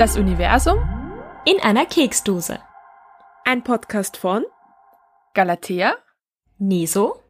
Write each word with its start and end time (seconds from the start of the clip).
Das 0.00 0.16
Universum 0.16 0.78
in 1.44 1.60
einer 1.60 1.84
Keksdose. 1.84 2.58
Ein 3.44 3.62
Podcast 3.62 4.16
von 4.16 4.46
Galatea 5.34 5.94
Neso 6.56 7.22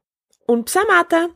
und 0.47 0.67
Psamata. 0.67 1.30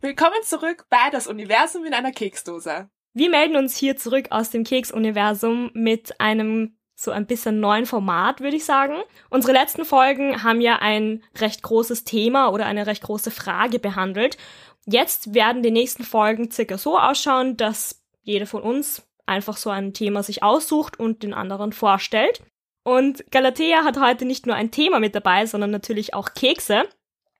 Willkommen 0.00 0.42
zurück 0.42 0.86
bei 0.90 1.08
Das 1.12 1.28
Universum 1.28 1.84
in 1.84 1.94
einer 1.94 2.10
Keksdose. 2.10 2.90
Wir 3.14 3.30
melden 3.30 3.54
uns 3.54 3.76
hier 3.76 3.96
zurück 3.96 4.26
aus 4.30 4.50
dem 4.50 4.64
Keksuniversum 4.64 5.70
mit 5.72 6.20
einem 6.20 6.76
so 7.06 7.12
ein 7.12 7.26
bisschen 7.26 7.60
neuen 7.60 7.86
Format, 7.86 8.40
würde 8.40 8.56
ich 8.56 8.66
sagen. 8.66 8.96
Unsere 9.30 9.54
letzten 9.54 9.86
Folgen 9.86 10.42
haben 10.42 10.60
ja 10.60 10.76
ein 10.80 11.22
recht 11.38 11.62
großes 11.62 12.04
Thema 12.04 12.48
oder 12.48 12.66
eine 12.66 12.86
recht 12.86 13.02
große 13.02 13.30
Frage 13.30 13.78
behandelt. 13.78 14.36
Jetzt 14.84 15.32
werden 15.32 15.62
die 15.62 15.70
nächsten 15.70 16.04
Folgen 16.04 16.50
circa 16.50 16.76
so 16.76 16.98
ausschauen, 16.98 17.56
dass 17.56 18.02
jeder 18.22 18.46
von 18.46 18.62
uns 18.62 19.02
einfach 19.24 19.56
so 19.56 19.70
ein 19.70 19.94
Thema 19.94 20.22
sich 20.22 20.42
aussucht 20.42 20.98
und 20.98 21.22
den 21.22 21.32
anderen 21.32 21.72
vorstellt. 21.72 22.42
Und 22.84 23.30
Galatea 23.30 23.84
hat 23.84 23.98
heute 24.00 24.24
nicht 24.24 24.46
nur 24.46 24.54
ein 24.54 24.70
Thema 24.70 25.00
mit 25.00 25.14
dabei, 25.14 25.46
sondern 25.46 25.70
natürlich 25.70 26.12
auch 26.14 26.34
Kekse. 26.34 26.88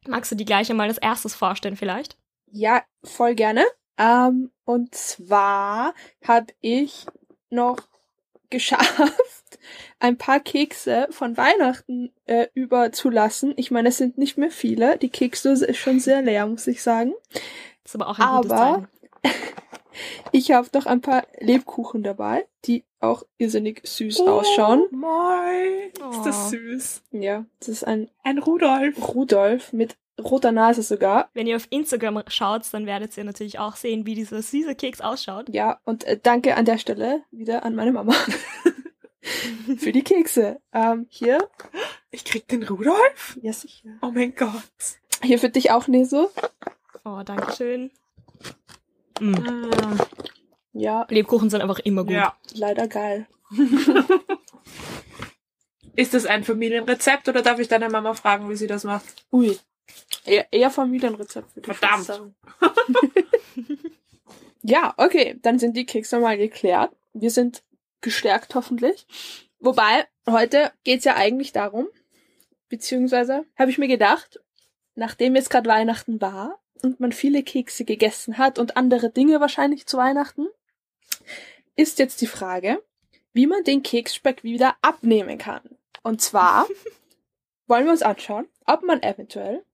Magst 0.08 0.32
du 0.32 0.36
die 0.36 0.44
gleich 0.44 0.70
einmal 0.70 0.88
als 0.88 0.98
erstes 0.98 1.34
vorstellen 1.34 1.76
vielleicht? 1.76 2.16
Ja, 2.50 2.82
voll 3.04 3.34
gerne. 3.34 3.64
Ähm, 3.98 4.50
und 4.64 4.94
zwar 4.94 5.94
habe 6.26 6.52
ich 6.60 7.06
noch 7.50 7.78
geschafft, 8.56 9.58
ein 10.00 10.16
paar 10.16 10.40
Kekse 10.40 11.08
von 11.10 11.36
Weihnachten 11.36 12.12
äh, 12.24 12.46
überzulassen. 12.54 13.54
Ich 13.56 13.70
meine, 13.70 13.90
es 13.90 13.98
sind 13.98 14.18
nicht 14.18 14.38
mehr 14.38 14.50
viele. 14.50 14.98
Die 14.98 15.10
Keksdose 15.10 15.66
ist 15.66 15.78
schon 15.78 16.00
sehr 16.00 16.22
leer, 16.22 16.46
muss 16.46 16.66
ich 16.66 16.82
sagen. 16.82 17.12
Das 17.82 17.94
ist 17.94 18.00
aber 18.00 18.08
auch 18.08 18.18
ein 18.18 18.50
aber 18.50 18.88
ich 20.32 20.52
habe 20.52 20.68
noch 20.72 20.86
ein 20.86 21.00
paar 21.00 21.26
Lebkuchen 21.38 22.02
dabei, 22.02 22.46
die 22.64 22.84
auch 23.00 23.24
irrsinnig 23.38 23.82
süß 23.84 24.20
oh, 24.20 24.40
ausschauen. 24.40 24.86
Mein, 24.90 25.90
oh. 26.02 26.10
ist 26.10 26.24
das 26.24 26.50
süß. 26.50 27.02
Ja, 27.12 27.44
das 27.60 27.68
ist 27.68 27.84
ein 27.84 28.08
ein 28.22 28.38
Rudolf. 28.38 29.14
Rudolf 29.14 29.72
mit 29.72 29.96
roter 30.22 30.52
Nase 30.52 30.82
sogar. 30.82 31.28
Wenn 31.34 31.46
ihr 31.46 31.56
auf 31.56 31.66
Instagram 31.70 32.22
schaut, 32.28 32.62
dann 32.72 32.86
werdet 32.86 33.16
ihr 33.16 33.24
natürlich 33.24 33.58
auch 33.58 33.76
sehen, 33.76 34.06
wie 34.06 34.14
dieser 34.14 34.42
süße 34.42 34.74
Keks 34.74 35.00
ausschaut. 35.00 35.48
Ja, 35.50 35.80
und 35.84 36.04
äh, 36.04 36.18
danke 36.22 36.56
an 36.56 36.64
der 36.64 36.78
Stelle 36.78 37.22
wieder 37.30 37.64
an 37.64 37.74
meine 37.74 37.92
Mama. 37.92 38.14
Für 39.78 39.92
die 39.92 40.02
Kekse. 40.02 40.60
Ähm, 40.72 41.06
hier. 41.08 41.48
Ich 42.10 42.24
krieg 42.24 42.46
den 42.48 42.62
Rudolf? 42.62 43.38
Ja, 43.42 43.52
sicher. 43.52 43.90
Oh 44.00 44.10
mein 44.12 44.34
Gott. 44.34 44.52
Hier 45.22 45.38
für 45.38 45.48
dich 45.48 45.70
auch, 45.72 45.88
Neso. 45.88 46.30
Oh, 47.04 47.22
danke 47.24 47.52
schön. 47.52 47.90
Mm. 49.18 49.30
Mm. 49.30 49.98
Ja. 50.72 51.06
Lebkuchen 51.08 51.50
sind 51.50 51.62
einfach 51.62 51.80
immer 51.80 52.04
gut. 52.04 52.12
Ja. 52.12 52.36
Leider 52.54 52.86
geil. 52.86 53.26
Ist 55.96 56.14
das 56.14 56.26
ein 56.26 56.44
Familienrezept 56.44 57.28
oder 57.28 57.42
darf 57.42 57.58
ich 57.58 57.68
deine 57.68 57.88
Mama 57.88 58.12
fragen, 58.14 58.50
wie 58.50 58.56
sie 58.56 58.66
das 58.66 58.84
macht? 58.84 59.26
Ui. 59.32 59.58
Eher, 60.26 60.46
eher 60.52 60.70
Familienrezept, 60.70 61.56
würde 61.56 61.70
ich 61.70 61.78
Verdammt. 61.78 62.04
sagen. 62.04 62.34
ja, 64.62 64.94
okay, 64.96 65.38
dann 65.42 65.58
sind 65.58 65.76
die 65.76 65.86
Kekse 65.86 66.18
mal 66.18 66.36
geklärt. 66.36 66.94
Wir 67.12 67.30
sind 67.30 67.62
gestärkt 68.00 68.54
hoffentlich. 68.54 69.06
Wobei, 69.58 70.06
heute 70.28 70.72
geht's 70.84 71.04
ja 71.04 71.16
eigentlich 71.16 71.52
darum, 71.52 71.88
beziehungsweise 72.68 73.44
habe 73.56 73.70
ich 73.70 73.78
mir 73.78 73.88
gedacht, 73.88 74.40
nachdem 74.94 75.36
jetzt 75.36 75.50
gerade 75.50 75.68
Weihnachten 75.68 76.20
war 76.20 76.60
und 76.82 77.00
man 77.00 77.12
viele 77.12 77.42
Kekse 77.42 77.84
gegessen 77.84 78.38
hat 78.38 78.58
und 78.58 78.76
andere 78.76 79.10
Dinge 79.10 79.40
wahrscheinlich 79.40 79.86
zu 79.86 79.96
Weihnachten, 79.96 80.46
ist 81.76 81.98
jetzt 81.98 82.20
die 82.20 82.26
Frage, 82.26 82.82
wie 83.32 83.46
man 83.46 83.64
den 83.64 83.82
Keksspeck 83.82 84.42
wieder 84.42 84.76
abnehmen 84.82 85.38
kann. 85.38 85.62
Und 86.02 86.20
zwar 86.20 86.66
wollen 87.66 87.84
wir 87.84 87.92
uns 87.92 88.02
anschauen, 88.02 88.48
ob 88.66 88.82
man 88.82 89.02
eventuell 89.02 89.64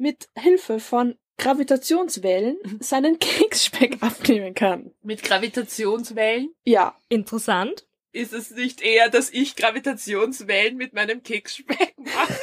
mit 0.00 0.28
Hilfe 0.36 0.80
von 0.80 1.16
Gravitationswellen 1.38 2.58
mhm. 2.62 2.78
seinen 2.80 3.18
Keksspeck 3.18 3.98
abnehmen 4.02 4.54
kann. 4.54 4.92
Mit 5.02 5.22
Gravitationswellen? 5.22 6.54
Ja. 6.64 6.98
Interessant. 7.08 7.86
Ist 8.12 8.32
es 8.32 8.50
nicht 8.50 8.80
eher, 8.80 9.08
dass 9.08 9.30
ich 9.30 9.54
Gravitationswellen 9.54 10.76
mit 10.76 10.94
meinem 10.94 11.22
Keksspeck 11.22 11.94
mache? 11.98 12.40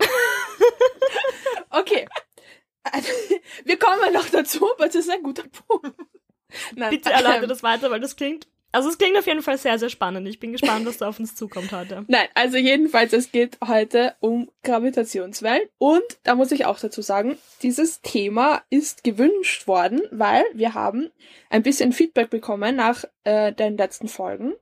okay. 1.70 2.08
Wir 3.64 3.78
kommen 3.78 4.12
noch 4.12 4.28
dazu, 4.30 4.72
aber 4.72 4.86
das 4.86 4.94
ist 4.94 5.10
ein 5.10 5.22
guter 5.22 5.44
Punkt. 5.48 5.94
Nein, 6.74 6.90
Bitte 6.90 7.10
erläutere 7.10 7.42
ähm, 7.42 7.48
das 7.48 7.62
weiter, 7.62 7.90
weil 7.90 8.00
das 8.00 8.16
klingt 8.16 8.46
also 8.76 8.90
es 8.90 8.98
klingt 8.98 9.16
auf 9.16 9.26
jeden 9.26 9.40
Fall 9.40 9.56
sehr, 9.56 9.78
sehr 9.78 9.88
spannend. 9.88 10.28
Ich 10.28 10.38
bin 10.38 10.52
gespannt, 10.52 10.84
was 10.84 10.98
da 10.98 11.08
auf 11.08 11.18
uns 11.18 11.34
zukommt 11.34 11.72
heute. 11.72 12.04
Nein, 12.08 12.28
also 12.34 12.58
jedenfalls, 12.58 13.14
es 13.14 13.32
geht 13.32 13.56
heute 13.66 14.14
um 14.20 14.50
Gravitationswellen. 14.64 15.66
Und 15.78 16.04
da 16.24 16.34
muss 16.34 16.52
ich 16.52 16.66
auch 16.66 16.78
dazu 16.78 17.00
sagen, 17.00 17.38
dieses 17.62 18.02
Thema 18.02 18.60
ist 18.68 19.02
gewünscht 19.02 19.66
worden, 19.66 20.02
weil 20.10 20.44
wir 20.52 20.74
haben 20.74 21.10
ein 21.48 21.62
bisschen 21.62 21.94
Feedback 21.94 22.28
bekommen 22.28 22.76
nach 22.76 23.04
äh, 23.24 23.54
den 23.54 23.78
letzten 23.78 24.08
Folgen. 24.08 24.52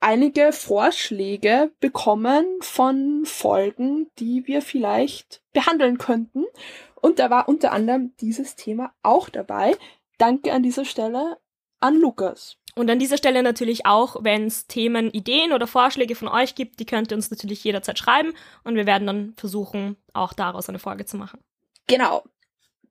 Einige 0.00 0.50
Vorschläge 0.52 1.70
bekommen 1.80 2.46
von 2.62 3.26
Folgen, 3.26 4.10
die 4.18 4.46
wir 4.46 4.62
vielleicht 4.62 5.42
behandeln 5.52 5.98
könnten. 5.98 6.46
Und 6.94 7.18
da 7.18 7.28
war 7.28 7.46
unter 7.50 7.72
anderem 7.72 8.14
dieses 8.22 8.56
Thema 8.56 8.94
auch 9.02 9.28
dabei. 9.28 9.76
Danke 10.16 10.50
an 10.54 10.62
dieser 10.62 10.86
Stelle 10.86 11.36
an 11.80 12.00
Lukas. 12.00 12.56
Und 12.76 12.90
an 12.90 12.98
dieser 12.98 13.16
Stelle 13.16 13.42
natürlich 13.42 13.86
auch, 13.86 14.16
wenn 14.20 14.46
es 14.46 14.66
Themen, 14.66 15.10
Ideen 15.10 15.52
oder 15.52 15.68
Vorschläge 15.68 16.16
von 16.16 16.26
euch 16.26 16.56
gibt, 16.56 16.80
die 16.80 16.86
könnt 16.86 17.12
ihr 17.12 17.16
uns 17.16 17.30
natürlich 17.30 17.62
jederzeit 17.62 17.98
schreiben 17.98 18.32
und 18.64 18.74
wir 18.74 18.84
werden 18.84 19.06
dann 19.06 19.34
versuchen, 19.36 19.96
auch 20.12 20.32
daraus 20.32 20.68
eine 20.68 20.80
Folge 20.80 21.04
zu 21.04 21.16
machen. 21.16 21.40
Genau. 21.86 22.24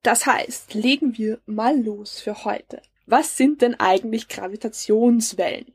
Das 0.02 0.26
heißt, 0.26 0.74
legen 0.74 1.18
wir 1.18 1.38
mal 1.44 1.78
los 1.78 2.20
für 2.20 2.44
heute. 2.44 2.80
Was 3.06 3.36
sind 3.36 3.60
denn 3.60 3.78
eigentlich 3.78 4.28
Gravitationswellen? 4.28 5.72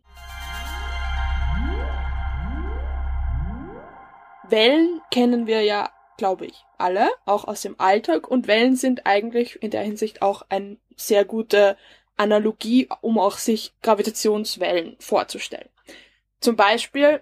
Wellen 4.47 5.01
kennen 5.11 5.45
wir 5.45 5.61
ja, 5.61 5.91
glaube 6.17 6.47
ich, 6.47 6.65
alle, 6.79 7.09
auch 7.25 7.45
aus 7.45 7.61
dem 7.61 7.79
Alltag 7.79 8.27
und 8.27 8.47
Wellen 8.47 8.75
sind 8.75 9.05
eigentlich 9.05 9.61
in 9.61 9.69
der 9.69 9.83
Hinsicht 9.83 10.23
auch 10.23 10.43
ein 10.49 10.79
sehr 10.95 11.25
guter 11.25 11.77
Analogie, 12.19 12.89
um 13.01 13.17
auch 13.17 13.37
sich 13.37 13.73
Gravitationswellen 13.81 14.95
vorzustellen. 14.99 15.69
Zum 16.41 16.55
Beispiel, 16.55 17.21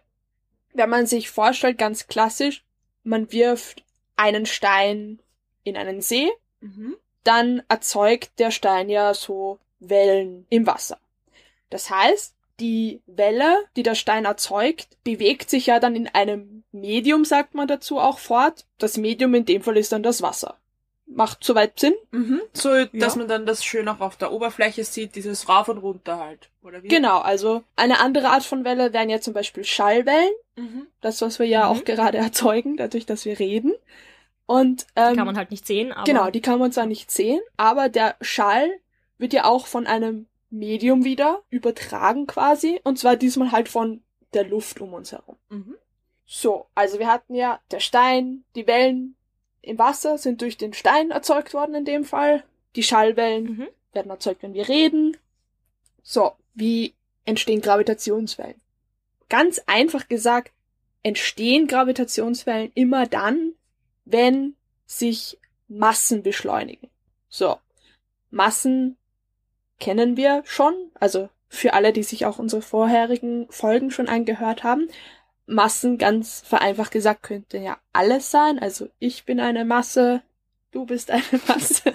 wenn 0.74 0.90
man 0.90 1.06
sich 1.06 1.30
vorstellt, 1.30 1.78
ganz 1.78 2.08
klassisch, 2.08 2.64
man 3.04 3.32
wirft 3.32 3.84
einen 4.16 4.46
Stein 4.46 5.20
in 5.64 5.78
einen 5.78 6.02
See, 6.02 6.30
mhm. 6.62 6.96
dann 7.24 7.64
erzeugt 7.70 8.32
der 8.40 8.52
Stein 8.52 8.90
ja 8.90 9.14
so 9.14 9.60
Wellen 9.80 10.46
im 10.50 10.66
Wasser. 10.66 11.00
Das 11.70 11.90
heißt, 11.90 12.34
die 12.60 13.02
Welle, 13.06 13.66
die 13.76 13.84
der 13.84 13.96
Stein 13.96 14.26
erzeugt, 14.26 14.98
bewegt 15.04 15.50
sich 15.50 15.68
ja 15.68 15.80
dann 15.80 15.96
in 15.96 16.08
einem 16.08 16.64
Medium, 16.72 17.24
sagt 17.24 17.54
man 17.54 17.68
dazu 17.68 18.00
auch 18.00 18.18
fort. 18.18 18.66
Das 18.80 18.98
Medium 18.98 19.36
in 19.36 19.46
dem 19.46 19.62
Fall 19.62 19.78
ist 19.78 19.92
dann 19.92 20.02
das 20.02 20.24
Wasser 20.24 20.58
macht 21.08 21.44
soweit 21.44 21.80
Sinn. 21.80 21.96
Mhm. 22.12 22.42
So, 22.54 22.70
dass 22.86 23.14
ja. 23.14 23.20
man 23.20 23.28
dann 23.28 23.46
das 23.46 23.64
schön 23.64 23.88
auch 23.88 24.02
auf 24.02 24.18
der 24.18 24.32
Oberfläche 24.32 24.84
sieht, 24.84 25.16
dieses 25.16 25.48
rauf 25.50 25.70
und 25.70 25.78
runter 25.78 26.20
halt, 26.20 26.50
oder 26.62 26.84
wie? 26.84 26.88
Genau, 26.88 27.20
also 27.20 27.64
eine 27.76 28.00
andere 28.00 28.30
Art 28.30 28.44
von 28.44 28.66
Welle 28.66 28.94
wären 28.94 29.10
ja 29.10 29.22
zum 29.22 29.34
Beispiel 29.34 29.64
Schallwellen. 29.64 30.34
Mhm. 30.56 30.88
Das, 31.02 31.22
was 31.22 31.40
wir 31.40 31.46
ja 31.46 31.66
mhm. 31.66 31.78
auch 31.78 31.86
gerade 31.86 32.18
erzeugen, 32.18 32.78
dadurch, 32.78 33.06
dass 33.06 33.26
wir 33.26 33.40
reden. 33.40 33.74
Und, 34.46 34.88
ähm, 34.96 35.12
die 35.12 35.18
kann 35.18 35.26
man 35.26 35.38
halt 35.38 35.52
nicht 35.52 35.68
sehen, 35.68 35.92
aber. 35.92 36.06
Genau, 36.06 36.30
die 36.30 36.42
kann 36.42 36.60
man 36.60 36.72
zwar 36.72 36.86
nicht 36.86 37.12
sehen, 37.12 37.42
aber 37.58 37.90
der 37.90 38.16
Schall 38.22 38.70
wird 39.18 39.34
ja 39.34 39.46
auch 39.46 39.68
von 39.68 39.88
einem 39.88 40.28
Medium 40.50 41.04
wieder 41.04 41.42
übertragen 41.50 42.28
quasi. 42.28 42.80
Und 42.84 42.98
zwar 43.00 43.16
diesmal 43.18 43.52
halt 43.52 43.68
von 43.68 44.02
der 44.34 44.46
Luft 44.46 44.80
um 44.80 44.94
uns 44.94 45.12
herum. 45.12 45.36
Mhm. 45.50 45.76
So, 46.26 46.68
also 46.76 47.00
wir 47.00 47.08
hatten 47.08 47.36
ja 47.36 47.60
der 47.72 47.80
Stein, 47.80 48.44
die 48.56 48.68
Wellen, 48.68 49.17
im 49.68 49.78
Wasser 49.78 50.18
sind 50.18 50.42
durch 50.42 50.58
den 50.58 50.74
Stein 50.74 51.12
erzeugt 51.12 51.54
worden 51.54 51.76
in 51.76 51.86
dem 51.86 52.06
Fall. 52.06 52.44
Die 52.76 52.84
Schallwellen 52.84 53.44
mhm. 53.44 53.68
werden 53.94 54.12
erzeugt, 54.12 54.44
wenn 54.44 54.54
wir 54.54 54.68
reden. 54.68 55.18
So, 56.04 56.34
wie 56.54 56.94
entstehen 57.26 57.62
Gravitationswellen? 57.62 58.60
Ganz 59.30 59.62
einfach 59.66 60.08
gesagt, 60.08 60.52
entstehen 61.04 61.68
Gravitationswellen 61.68 62.72
immer 62.76 63.06
dann, 63.06 63.54
wenn 64.06 64.56
sich 64.86 65.38
Massen 65.68 66.24
beschleunigen. 66.24 66.90
So, 67.28 67.58
Massen 68.32 68.98
kennen 69.80 70.18
wir 70.18 70.44
schon, 70.46 70.74
also 70.96 71.30
für 71.50 71.74
alle, 71.74 71.94
die 71.94 72.04
sich 72.04 72.26
auch 72.26 72.40
unsere 72.40 72.62
vorherigen 72.62 73.48
Folgen 73.50 73.92
schon 73.92 74.08
angehört 74.08 74.64
haben. 74.64 74.88
Massen 75.48 75.98
ganz 75.98 76.44
vereinfacht 76.46 76.92
gesagt 76.92 77.24
könnte 77.24 77.58
ja 77.58 77.78
alles 77.94 78.30
sein. 78.30 78.60
Also 78.60 78.90
ich 79.00 79.26
bin 79.26 79.40
eine 79.40 79.66
Masse, 79.66 80.22
du 80.72 80.86
bist 80.86 81.10
eine 81.10 81.24
Masse. 81.48 81.94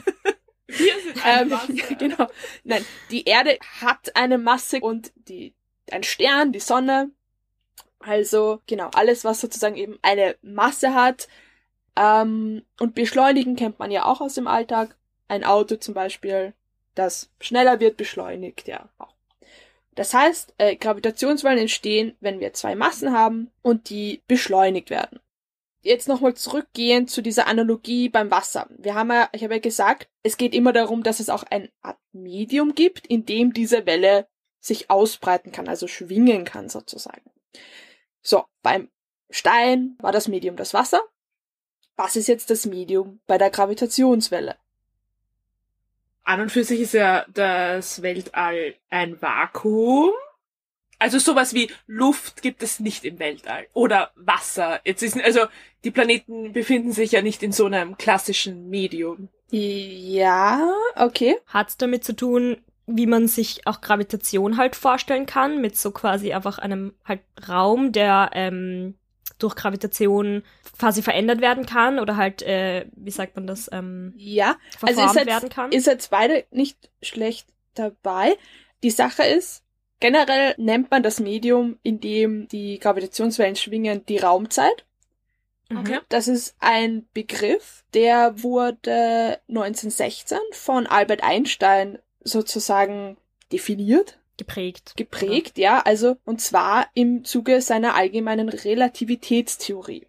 Wir 0.67 1.01
sind 1.03 1.25
ein 1.25 1.53
ähm, 1.53 1.81
genau. 1.99 2.27
Nein, 2.65 2.85
die 3.11 3.25
Erde 3.25 3.59
hat 3.81 4.17
eine 4.17 4.39
Masse 4.39 4.81
und 4.81 5.13
die, 5.29 5.55
ein 5.91 6.03
Stern, 6.03 6.53
die 6.53 6.61
Sonne. 6.61 7.11
Also, 8.01 8.61
genau, 8.67 8.89
alles, 8.95 9.25
was 9.25 9.41
sozusagen 9.41 9.77
eben 9.77 9.99
eine 10.03 10.37
Masse 10.43 10.95
hat. 10.95 11.29
Ähm, 11.95 12.65
und 12.81 12.95
beschleunigen 12.95 13.55
kennt 13.55 13.79
man 13.79 13.91
ja 13.91 14.07
auch 14.07 14.21
aus 14.21 14.35
dem 14.35 14.49
Alltag. 14.49 14.97
Ein 15.29 15.45
Auto 15.45 15.77
zum 15.77 15.95
Beispiel, 15.95 16.55
das 16.95 17.31
schneller 17.41 17.81
wird, 17.81 17.97
beschleunigt 17.97 18.67
ja 18.67 18.89
auch. 18.99 19.12
Das 19.95 20.15
heißt, 20.15 20.55
äh, 20.59 20.77
Gravitationswellen 20.77 21.59
entstehen, 21.59 22.17
wenn 22.21 22.41
wir 22.41 22.55
zwei 22.55 22.75
Massen 22.75 23.13
haben 23.13 23.51
und 23.63 23.91
die 23.91 24.23
beschleunigt 24.27 24.91
werden. 24.91 25.21
Jetzt 25.83 26.09
nochmal 26.09 26.35
zurückgehen 26.35 27.09
zu 27.09 27.23
dieser 27.23 27.47
Analogie 27.47 28.09
beim 28.09 28.31
Wasser. 28.31 28.69
Wir 28.79 28.95
haben 28.95 29.11
ja, 29.11 29.29
ich 29.33 29.43
habe 29.43 29.55
ja 29.55 29.61
gesagt, 29.61 30.09
es 30.23 30.37
geht 30.37 30.55
immer 30.55 30.73
darum, 30.73 31.03
dass 31.03 31.21
es 31.21 31.29
auch 31.29 31.43
ein 31.43 31.69
Art 31.83 31.99
Medium 32.13 32.75
gibt, 32.75 33.07
in 33.07 33.27
dem 33.27 33.53
diese 33.53 33.85
Welle 33.85 34.29
sich 34.61 34.91
ausbreiten 34.91 35.51
kann, 35.51 35.69
also 35.69 35.89
schwingen 35.89 36.45
kann 36.45 36.69
sozusagen. 36.69 37.31
So, 38.21 38.45
beim 38.63 38.89
Stein 39.29 39.97
war 39.99 40.13
das 40.13 40.29
Medium 40.29 40.57
das 40.57 40.73
Wasser. 40.73 41.01
Was 41.97 42.17
ist 42.17 42.29
jetzt 42.29 42.49
das 42.49 42.65
Medium 42.65 43.21
bei 43.27 43.39
der 43.39 43.51
Gravitationswelle? 43.51 44.57
An 46.25 46.41
und 46.41 46.53
für 46.53 46.65
sich 46.65 46.81
ist 46.81 46.95
ja 46.95 47.25
das 47.33 48.03
Weltall 48.03 48.75
ein 48.91 49.21
Vakuum. 49.21 50.13
Also 50.99 51.19
sowas 51.19 51.53
wie 51.53 51.69
Luft 51.89 52.43
gibt 52.43 52.63
es 52.63 52.79
nicht 52.79 53.05
im 53.05 53.19
Weltall. 53.19 53.67
Oder 53.73 54.13
Wasser. 54.15 54.81
Jetzt 54.85 55.03
ist, 55.03 55.21
also 55.21 55.47
die 55.83 55.91
Planeten 55.91 56.53
befinden 56.53 56.93
sich 56.93 57.11
ja 57.13 57.23
nicht 57.23 57.43
in 57.43 57.51
so 57.51 57.67
einem 57.67 57.99
klassischen 57.99 58.71
Medium. 58.71 59.29
Ja, 59.51 60.73
okay. 60.95 61.37
Hat's 61.49 61.77
damit 61.77 62.05
zu 62.05 62.15
tun, 62.15 62.59
wie 62.87 63.07
man 63.07 63.27
sich 63.27 63.67
auch 63.67 63.81
Gravitation 63.81 64.57
halt 64.57 64.77
vorstellen 64.77 65.27
kann, 65.27 65.61
mit 65.61 65.77
so 65.77 65.91
quasi 65.91 66.33
einfach 66.33 66.59
einem 66.59 66.95
halt 67.05 67.21
Raum, 67.49 67.93
der 67.93 68.31
ähm, 68.35 68.95
durch 69.43 69.57
Gravitation 69.57 70.43
quasi 70.79 71.03
verändert 71.03 71.41
werden 71.41 71.67
kann 71.67 71.99
oder 71.99 72.17
halt, 72.17 72.43
äh, 72.43 72.87
wie 72.95 73.11
sagt 73.11 73.37
man 73.37 73.47
das, 73.47 73.69
ähm, 73.73 74.13
ja, 74.17 74.57
also 74.81 75.03
ist 75.03 75.15
jetzt, 75.15 75.27
werden 75.27 75.49
kann. 75.49 75.73
Ist 75.73 75.87
jetzt 75.87 76.11
beide 76.11 76.45
nicht 76.51 76.91
schlecht 77.03 77.49
dabei. 77.75 78.37
Die 78.83 78.91
Sache 78.91 79.25
ist, 79.25 79.63
generell 80.01 80.55
nennt 80.59 80.91
man 80.91 81.03
das 81.03 81.21
Medium, 81.21 81.79
in 81.83 82.01
dem 82.01 82.49
die 82.49 82.79
Gravitationswellen 82.79 83.57
schwingen, 83.57 84.05
die 84.07 84.19
Raumzeit. 84.19 84.85
Mhm. 85.69 85.79
Okay. 85.79 85.99
Das 86.09 86.29
ist 86.29 86.57
ein 86.61 87.07
Begriff, 87.15 87.85
der 87.95 88.43
wurde 88.43 89.41
1916 89.49 90.39
von 90.53 90.87
Albert 90.87 91.23
Einstein 91.23 91.99
sozusagen 92.23 93.17
definiert 93.53 94.19
geprägt. 94.47 94.95
Geprägt, 94.97 95.59
ja. 95.59 95.77
ja, 95.77 95.83
also 95.85 96.17
und 96.25 96.41
zwar 96.41 96.87
im 96.95 97.25
Zuge 97.25 97.61
seiner 97.61 97.95
allgemeinen 97.95 98.49
Relativitätstheorie. 98.49 100.07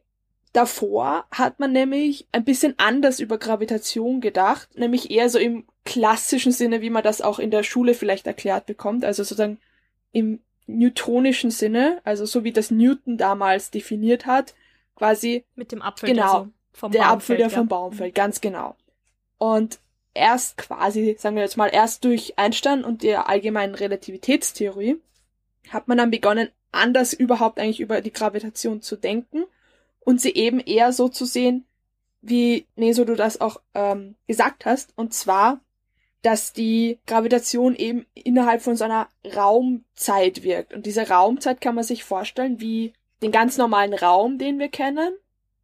Davor 0.53 1.25
hat 1.31 1.59
man 1.59 1.71
nämlich 1.71 2.27
ein 2.31 2.43
bisschen 2.43 2.75
anders 2.77 3.19
über 3.19 3.37
Gravitation 3.37 4.21
gedacht, 4.21 4.69
nämlich 4.77 5.09
eher 5.09 5.29
so 5.29 5.39
im 5.39 5.65
klassischen 5.83 6.51
Sinne, 6.51 6.81
wie 6.81 6.91
man 6.91 7.03
das 7.03 7.21
auch 7.21 7.39
in 7.39 7.51
der 7.51 7.63
Schule 7.63 7.93
vielleicht 7.93 8.27
erklärt 8.27 8.67
bekommt, 8.67 9.03
also 9.03 9.23
sozusagen 9.23 9.59
im 10.11 10.39
newtonischen 10.67 11.51
Sinne, 11.51 12.01
also 12.03 12.25
so 12.25 12.43
wie 12.43 12.53
das 12.53 12.71
Newton 12.71 13.17
damals 13.17 13.71
definiert 13.71 14.25
hat, 14.25 14.53
quasi 14.95 15.43
mit 15.55 15.71
dem 15.71 15.81
Apfel 15.81 16.09
genau, 16.09 16.21
der, 16.21 16.43
so 16.43 16.49
vom 16.73 16.91
der 16.91 16.99
Baum 16.99 17.09
Apfel, 17.09 17.37
der 17.37 17.47
ja. 17.47 17.57
vom 17.57 17.67
Baum 17.67 17.93
fällt, 17.93 18.15
ganz 18.15 18.39
genau. 18.39 18.75
Und 19.37 19.79
erst 20.13 20.57
quasi, 20.57 21.15
sagen 21.17 21.35
wir 21.35 21.43
jetzt 21.43 21.57
mal, 21.57 21.69
erst 21.71 22.03
durch 22.03 22.37
Einstein 22.37 22.83
und 22.83 23.03
der 23.03 23.29
allgemeinen 23.29 23.75
Relativitätstheorie 23.75 25.01
hat 25.69 25.87
man 25.87 25.97
dann 25.97 26.11
begonnen, 26.11 26.49
anders 26.71 27.13
überhaupt 27.13 27.59
eigentlich 27.59 27.79
über 27.79 28.01
die 28.01 28.13
Gravitation 28.13 28.81
zu 28.81 28.95
denken 28.95 29.45
und 29.99 30.21
sie 30.21 30.33
eben 30.33 30.59
eher 30.59 30.91
so 30.91 31.07
zu 31.07 31.25
sehen, 31.25 31.65
wie 32.21 32.65
Neso 32.75 33.05
du 33.05 33.15
das 33.15 33.41
auch 33.41 33.61
ähm, 33.73 34.15
gesagt 34.27 34.65
hast, 34.65 34.93
und 34.95 35.13
zwar, 35.13 35.59
dass 36.21 36.53
die 36.53 36.99
Gravitation 37.05 37.75
eben 37.75 38.05
innerhalb 38.13 38.61
von 38.61 38.77
so 38.77 38.85
einer 38.85 39.09
Raumzeit 39.35 40.43
wirkt. 40.43 40.73
Und 40.73 40.85
diese 40.85 41.09
Raumzeit 41.09 41.59
kann 41.59 41.75
man 41.75 41.83
sich 41.83 42.05
vorstellen 42.05 42.61
wie 42.61 42.93
den 43.21 43.31
ganz 43.31 43.57
normalen 43.57 43.93
Raum, 43.93 44.37
den 44.37 44.57
wir 44.57 44.69
kennen, 44.69 45.13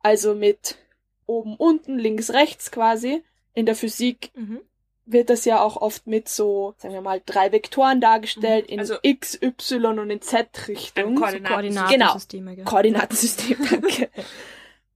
also 0.02 0.36
mit 0.36 0.78
oben, 1.26 1.56
unten, 1.56 1.98
links, 1.98 2.32
rechts 2.32 2.72
quasi 2.72 3.24
in 3.60 3.66
der 3.66 3.76
Physik 3.76 4.32
mhm. 4.36 4.62
wird 5.06 5.30
das 5.30 5.46
ja 5.46 5.62
auch 5.62 5.78
oft 5.78 6.08
mit 6.08 6.30
so, 6.30 6.74
sagen 6.78 6.94
wir 6.94 7.02
mal, 7.02 7.22
drei 7.26 7.52
Vektoren 7.52 8.02
dargestellt 8.02 8.68
mhm. 8.68 8.74
in 8.74 8.80
also 8.80 8.96
X, 9.02 9.40
Y 9.42 10.00
und 10.00 10.10
in 10.10 10.22
Z-Richtung. 10.22 11.16
Koordinatensysteme. 11.16 12.56
Genau, 12.56 12.70
Koordinatensystem, 12.70 13.58
danke. 13.70 14.10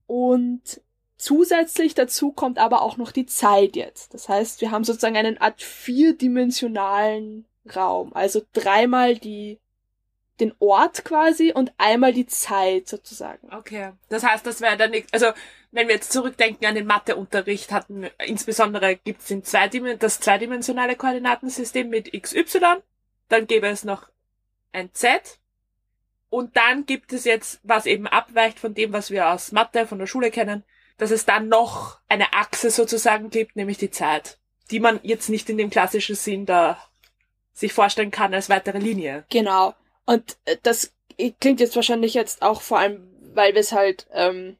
und 0.08 0.82
zusätzlich 1.18 1.94
dazu 1.94 2.32
kommt 2.32 2.58
aber 2.58 2.82
auch 2.82 2.98
noch 2.98 3.12
die 3.12 3.26
Zeit 3.26 3.76
jetzt. 3.76 4.14
Das 4.14 4.28
heißt, 4.30 4.62
wir 4.62 4.72
haben 4.72 4.84
sozusagen 4.84 5.18
einen 5.18 5.38
Art 5.38 5.62
vierdimensionalen 5.62 7.46
Raum. 7.76 8.14
Also 8.14 8.42
dreimal 8.54 9.18
die 9.18 9.60
den 10.44 10.54
Ort 10.60 11.06
quasi 11.06 11.52
und 11.54 11.72
einmal 11.78 12.14
die 12.14 12.28
Zeit 12.28 12.88
sozusagen. 12.88 13.48
Okay. 13.54 13.92
Das 14.10 14.24
heißt, 14.24 14.46
das 14.46 14.62
wäre 14.62 14.78
dann 14.78 14.92
also 15.12 15.28
wenn 15.74 15.88
wir 15.88 15.96
jetzt 15.96 16.12
zurückdenken 16.12 16.68
an 16.68 16.76
den 16.76 16.86
Matheunterricht, 16.86 17.72
hatten 17.72 18.08
insbesondere 18.24 18.96
gibt 18.96 19.22
es 19.22 19.44
Zweidim 19.44 19.98
das 19.98 20.20
zweidimensionale 20.20 20.96
Koordinatensystem 20.96 21.90
mit 21.90 22.14
XY, 22.14 22.60
dann 23.28 23.48
gäbe 23.48 23.68
es 23.68 23.84
noch 23.84 24.08
ein 24.72 24.94
Z 24.94 25.40
und 26.30 26.56
dann 26.56 26.86
gibt 26.86 27.12
es 27.12 27.26
jetzt, 27.26 27.60
was 27.64 27.88
eben 27.88 28.08
abweicht 28.08 28.60
von 28.60 28.76
dem, 28.76 28.94
was 28.94 29.10
wir 29.10 29.30
aus 29.30 29.52
Mathe 29.52 29.88
von 29.88 29.98
der 29.98 30.08
Schule 30.08 30.30
kennen, 30.30 30.64
dass 30.98 31.10
es 31.10 31.26
dann 31.26 31.48
noch 31.48 32.00
eine 32.08 32.34
Achse 32.34 32.70
sozusagen 32.70 33.32
gibt, 33.32 33.56
nämlich 33.56 33.80
die 33.80 33.92
Zeit, 33.92 34.38
die 34.70 34.80
man 34.80 35.00
jetzt 35.02 35.30
nicht 35.30 35.50
in 35.50 35.58
dem 35.58 35.72
klassischen 35.72 36.16
Sinn 36.16 36.46
da 36.46 36.78
sich 37.52 37.74
vorstellen 37.74 38.12
kann 38.12 38.34
als 38.34 38.50
weitere 38.50 38.80
Linie. 38.80 39.26
Genau. 39.30 39.74
Und 40.06 40.38
äh, 40.46 40.58
das 40.64 40.94
klingt 41.40 41.60
jetzt 41.60 41.76
wahrscheinlich 41.76 42.14
jetzt 42.14 42.42
auch 42.42 42.62
vor 42.62 42.80
allem, 42.80 43.08
weil 43.34 43.54
wir 43.54 43.62
es 43.62 43.72
halt 43.72 44.08
ähm, 44.12 44.58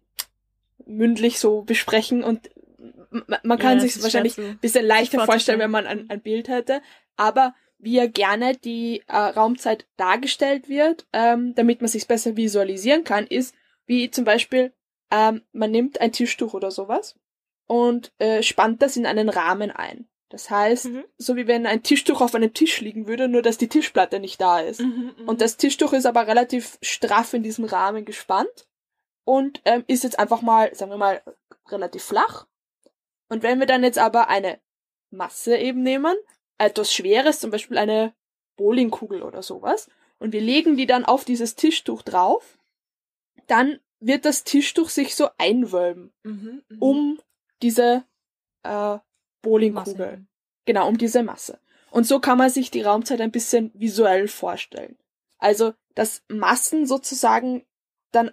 mündlich 0.86 1.40
so 1.40 1.62
besprechen 1.62 2.24
und 2.24 2.50
man 3.44 3.60
kann 3.60 3.78
ja, 3.78 3.80
sich 3.80 4.02
wahrscheinlich 4.02 4.38
ein 4.38 4.58
bisschen 4.58 4.86
leichter 4.86 5.26
vorstellen, 5.26 5.60
wenn 5.60 5.72
man 5.72 5.86
ein, 5.86 6.10
ein, 6.10 6.22
Bild 6.22 6.48
hätte. 6.48 6.82
Aber 7.16 7.54
wie 7.78 7.94
ja 7.94 8.08
gerne 8.08 8.56
die 8.56 9.04
äh, 9.08 9.16
Raumzeit 9.16 9.86
dargestellt 9.98 10.68
wird, 10.68 11.06
ähm, 11.14 11.54
damit 11.56 11.82
man 11.82 11.90
sich 11.90 12.08
besser 12.08 12.36
visualisieren 12.36 13.04
kann, 13.04 13.28
ist 13.28 13.54
wie 13.86 14.10
zum 14.10 14.26
Beispiel, 14.26 14.74
ähm, 15.12 15.42
man 15.52 15.72
nimmt 15.72 16.02
ein 16.02 16.12
Tischtuch 16.12 16.54
oder 16.54 16.72
sowas 16.72 17.16
und 17.68 18.12
äh, 18.20 18.42
spannt 18.42 18.82
das 18.82 18.98
in 18.98 19.06
einen 19.06 19.30
Rahmen 19.30 19.72
ein. 19.72 20.08
Das 20.34 20.50
heißt, 20.50 20.86
mhm. 20.86 21.04
so 21.20 21.36
wie 21.36 21.46
wenn 21.46 21.68
ein 21.68 21.84
Tischtuch 21.84 22.20
auf 22.20 22.34
einem 22.34 22.56
Tisch 22.56 22.82
liegen 22.82 23.06
würde, 23.06 23.28
nur 23.28 23.44
dass 23.44 23.60
die 23.60 23.70
Tischplatte 23.70 24.20
nicht 24.20 24.42
da 24.42 24.62
ist. 24.62 24.82
Mhm, 24.82 25.14
mhm, 25.16 25.30
und 25.30 25.42
das 25.42 25.58
Tischtuch 25.58 25.94
ist 25.94 26.08
aber 26.08 26.26
relativ 26.26 26.80
straff 26.82 27.36
in 27.36 27.44
diesem 27.44 27.66
Rahmen 27.66 28.04
gespannt 28.04 28.68
und 29.26 29.62
ähm, 29.64 29.84
ist 29.86 30.04
jetzt 30.04 30.18
einfach 30.18 30.42
mal, 30.42 30.74
sagen 30.74 30.90
wir 30.90 30.98
mal, 30.98 31.22
relativ 31.70 32.04
flach. 32.04 32.48
Und 33.30 33.44
wenn 33.44 33.60
wir 33.60 33.68
dann 33.68 33.84
jetzt 33.84 34.00
aber 34.00 34.28
eine 34.28 34.60
Masse 35.12 35.56
eben 35.56 35.84
nehmen, 35.84 36.16
etwas 36.58 36.92
Schweres, 36.92 37.40
zum 37.40 37.52
Beispiel 37.52 37.78
eine 37.78 38.16
Bowlingkugel 38.56 39.22
oder 39.22 39.44
sowas, 39.44 39.88
und 40.18 40.34
wir 40.34 40.42
legen 40.42 40.78
die 40.78 40.88
dann 40.88 41.06
auf 41.06 41.26
dieses 41.26 41.54
Tischtuch 41.54 42.02
drauf, 42.02 42.58
dann 43.46 43.80
wird 44.00 44.26
das 44.26 44.46
Tischtuch 44.46 44.90
sich 44.90 45.14
so 45.14 45.30
einwölben 45.38 46.12
mhm, 46.24 46.64
mhm. 46.70 46.78
um 46.80 47.20
diese 47.62 48.04
äh, 48.64 48.98
Bowlingkugel. 49.44 50.08
Masse. 50.08 50.26
Genau, 50.66 50.88
um 50.88 50.98
diese 50.98 51.22
Masse. 51.22 51.60
Und 51.92 52.08
so 52.08 52.20
kann 52.20 52.40
man 52.40 52.50
sich 52.50 52.72
die 52.72 52.82
Raumzeit 52.82 53.22
ein 53.22 53.32
bisschen 53.32 53.70
visuell 53.76 54.28
vorstellen. 54.28 54.98
Also, 55.38 55.74
dass 55.94 56.24
Massen 56.28 56.88
sozusagen 56.88 57.64
dann 58.12 58.32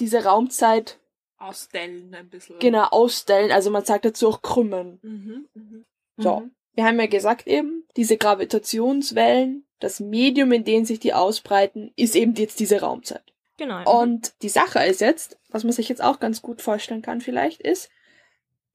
diese 0.00 0.24
Raumzeit 0.24 0.98
ausstellen 1.36 2.14
ein 2.14 2.30
bisschen. 2.30 2.58
Genau, 2.58 2.84
ausstellen. 2.84 3.50
Also 3.50 3.70
man 3.70 3.84
sagt 3.84 4.06
dazu 4.06 4.28
auch 4.28 4.40
krümmen. 4.40 4.98
Mhm, 5.02 5.48
mh. 5.52 5.84
So. 6.16 6.40
Mhm. 6.40 6.54
Wir 6.74 6.84
haben 6.84 6.98
ja 6.98 7.06
gesagt 7.06 7.46
eben, 7.46 7.84
diese 7.96 8.16
Gravitationswellen, 8.16 9.66
das 9.78 10.00
Medium, 10.00 10.52
in 10.52 10.64
dem 10.64 10.86
sich 10.86 11.00
die 11.00 11.12
ausbreiten, 11.12 11.92
ist 11.96 12.16
eben 12.16 12.34
jetzt 12.34 12.60
diese 12.60 12.80
Raumzeit. 12.80 13.34
Genau. 13.58 14.00
Und 14.00 14.32
die 14.42 14.48
Sache 14.48 14.82
ist 14.84 15.02
jetzt, 15.02 15.38
was 15.50 15.64
man 15.64 15.72
sich 15.72 15.90
jetzt 15.90 16.02
auch 16.02 16.18
ganz 16.18 16.40
gut 16.40 16.62
vorstellen 16.62 17.02
kann 17.02 17.20
vielleicht, 17.20 17.60
ist, 17.60 17.90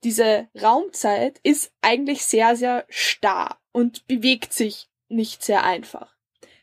diese 0.04 0.48
Raumzeit 0.60 1.40
ist 1.42 1.72
eigentlich 1.82 2.24
sehr, 2.24 2.56
sehr 2.56 2.84
starr 2.88 3.58
und 3.72 4.06
bewegt 4.06 4.52
sich 4.52 4.88
nicht 5.08 5.42
sehr 5.42 5.64
einfach. 5.64 6.14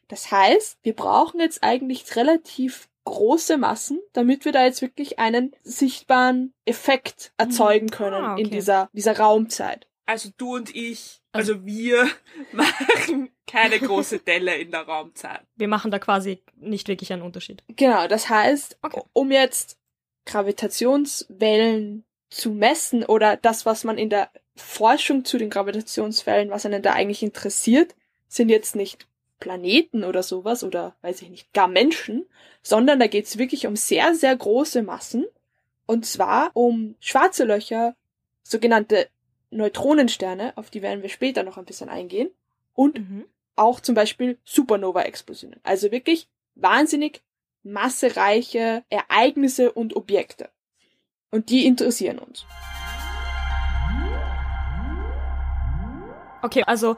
Das 0.08 0.32
heißt, 0.32 0.80
wir 0.84 0.94
brauchen 0.94 1.40
jetzt 1.40 1.64
eigentlich 1.64 2.16
relativ 2.16 2.90
große 3.06 3.58
Massen, 3.58 4.00
damit 4.14 4.46
wir 4.46 4.52
da 4.52 4.66
jetzt 4.66 4.82
wirklich 4.82 5.20
einen 5.20 5.56
sichtbaren 5.64 6.54
Effekt 6.66 7.34
erzeugen 7.38 7.90
können 7.90 8.24
ah, 8.24 8.34
okay. 8.34 8.44
in 8.44 8.50
dieser, 8.50 8.90
dieser 8.94 9.18
Raumzeit. 9.18 9.88
Also 10.08 10.30
du 10.38 10.56
und 10.56 10.76
ich, 10.76 11.22
also, 11.32 11.54
also 11.54 11.66
wir 11.66 12.10
machen 12.52 13.32
keine 13.48 13.80
große 13.80 14.20
Delle 14.20 14.56
in 14.56 14.72
der 14.72 14.82
Raumzeit. 14.82 15.42
Wir 15.56 15.68
machen 15.68 15.92
da 15.92 16.00
quasi 16.00 16.44
nicht 16.56 16.88
wirklich 16.88 17.14
einen 17.14 17.22
Unterschied. 17.22 17.64
Genau, 17.68 18.08
das 18.08 18.30
heißt, 18.30 18.80
okay. 18.82 19.02
um 19.14 19.32
jetzt 19.32 19.78
Gravitationswellen 20.26 22.06
zu 22.36 22.52
messen 22.52 23.06
oder 23.06 23.38
das, 23.38 23.66
was 23.66 23.86
man 23.86 23.98
in 23.98 24.10
der 24.10 24.30
Forschung 24.56 25.24
zu 25.24 25.38
den 25.38 25.50
Gravitationswellen, 25.50 26.50
was 26.50 26.66
einen 26.66 26.82
da 26.82 26.92
eigentlich 26.94 27.24
interessiert, 27.24 27.96
sind 28.28 28.50
jetzt 28.50 28.76
nicht 28.76 29.08
Planeten 29.40 30.04
oder 30.04 30.22
sowas 30.22 30.64
oder 30.64 30.96
weiß 31.02 31.22
ich 31.22 31.30
nicht, 31.30 31.54
gar 31.54 31.68
Menschen, 31.68 32.26
sondern 32.62 33.00
da 33.00 33.08
geht's 33.08 33.38
wirklich 33.38 33.68
um 33.68 33.76
sehr, 33.76 34.16
sehr 34.16 34.36
große 34.36 34.82
Massen 34.82 35.26
und 35.86 36.06
zwar 36.06 36.52
um 36.54 36.96
schwarze 37.00 37.46
Löcher, 37.46 37.96
sogenannte 38.44 39.08
Neutronensterne, 39.50 40.58
auf 40.58 40.70
die 40.70 40.82
werden 40.82 41.04
wir 41.04 41.10
später 41.10 41.44
noch 41.44 41.58
ein 41.58 41.66
bisschen 41.66 41.90
eingehen, 41.90 42.30
und 42.74 43.00
mhm. 43.00 43.26
auch 43.56 43.80
zum 43.80 43.96
Beispiel 43.96 44.38
Supernova-Explosionen. 44.44 45.62
Also 45.64 45.92
wirklich 45.92 46.28
wahnsinnig 46.56 47.22
massereiche 47.64 48.84
Ereignisse 48.90 49.72
und 49.72 49.96
Objekte. 49.96 50.50
Und 51.36 51.50
die 51.50 51.66
interessieren 51.66 52.18
uns. 52.18 52.46
Okay, 56.42 56.64
also 56.66 56.96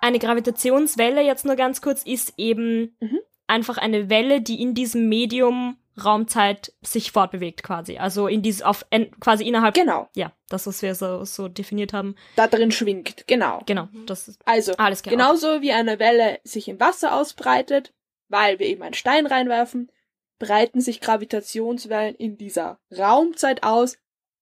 eine 0.00 0.18
Gravitationswelle 0.18 1.20
jetzt 1.20 1.44
nur 1.44 1.54
ganz 1.54 1.82
kurz 1.82 2.02
ist 2.02 2.32
eben 2.38 2.96
mhm. 3.00 3.18
einfach 3.46 3.76
eine 3.76 4.08
Welle, 4.08 4.40
die 4.40 4.62
in 4.62 4.72
diesem 4.72 5.10
Medium 5.10 5.76
Raumzeit 6.02 6.72
sich 6.80 7.12
fortbewegt 7.12 7.62
quasi. 7.62 7.98
Also 7.98 8.26
in 8.26 8.40
dieses 8.40 8.62
auf 8.62 8.86
quasi 9.20 9.46
innerhalb. 9.46 9.74
Genau. 9.74 10.08
Ja, 10.16 10.32
das 10.48 10.66
was 10.66 10.80
wir 10.80 10.94
so, 10.94 11.26
so 11.26 11.48
definiert 11.48 11.92
haben. 11.92 12.14
Da 12.36 12.46
drin 12.46 12.70
schwingt, 12.70 13.26
genau. 13.26 13.60
Genau. 13.66 13.88
Das 14.06 14.28
ist 14.28 14.40
also 14.46 14.72
alles 14.78 15.02
genau. 15.02 15.16
Genauso 15.16 15.60
wie 15.60 15.72
eine 15.72 15.98
Welle 15.98 16.40
sich 16.42 16.68
im 16.68 16.80
Wasser 16.80 17.14
ausbreitet, 17.14 17.92
weil 18.30 18.58
wir 18.58 18.66
eben 18.66 18.82
einen 18.82 18.94
Stein 18.94 19.26
reinwerfen, 19.26 19.90
breiten 20.38 20.80
sich 20.80 21.00
Gravitationswellen 21.00 22.14
in 22.14 22.36
dieser 22.36 22.78
Raumzeit 22.96 23.62
aus, 23.62 23.98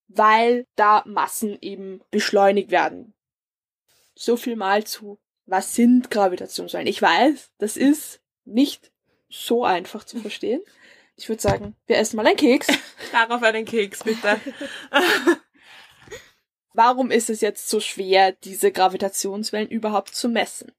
weil 0.08 0.66
da 0.76 1.02
Massen 1.06 1.58
eben 1.61 2.00
beschleunigt 2.11 2.70
werden. 2.70 3.14
So 4.14 4.37
viel 4.37 4.56
mal 4.56 4.84
zu, 4.84 5.18
was 5.46 5.75
sind 5.75 6.11
Gravitationswellen? 6.11 6.87
Ich 6.87 7.00
weiß, 7.00 7.50
das 7.58 7.76
ist 7.76 8.20
nicht 8.44 8.92
so 9.28 9.64
einfach 9.64 10.04
zu 10.04 10.18
verstehen. 10.18 10.61
Ich 11.16 11.28
würde 11.28 11.42
sagen, 11.42 11.76
wir 11.87 11.99
essen 11.99 12.16
mal 12.16 12.26
einen 12.26 12.37
Keks. 12.37 12.68
Darauf 13.12 13.42
einen 13.42 13.64
Keks, 13.64 14.04
bitte. 14.04 14.40
Warum 16.75 17.11
ist 17.11 17.28
es 17.28 17.40
jetzt 17.42 17.68
so 17.68 17.80
schwer, 17.80 18.32
diese 18.32 18.72
Gravitationswellen 18.72 19.68
überhaupt 19.68 20.14
zu 20.14 20.28
messen? 20.28 20.72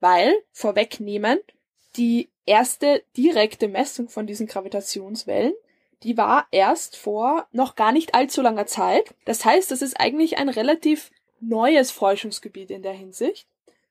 Weil, 0.00 0.34
vorwegnehmend, 0.52 1.42
die 1.96 2.30
erste 2.44 3.02
direkte 3.16 3.68
Messung 3.68 4.08
von 4.08 4.26
diesen 4.26 4.46
Gravitationswellen, 4.46 5.54
die 6.02 6.16
war 6.16 6.46
erst 6.50 6.96
vor 6.96 7.46
noch 7.52 7.74
gar 7.74 7.92
nicht 7.92 8.14
allzu 8.14 8.42
langer 8.42 8.66
Zeit. 8.66 9.14
Das 9.24 9.44
heißt, 9.44 9.70
das 9.70 9.82
ist 9.82 9.98
eigentlich 9.98 10.38
ein 10.38 10.48
relativ 10.48 11.10
neues 11.40 11.90
Forschungsgebiet 11.90 12.70
in 12.70 12.82
der 12.82 12.92
Hinsicht. 12.92 13.48